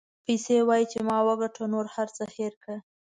[0.25, 2.77] پیسې وایي چې ما وګټه نور هر څه هېر کړه.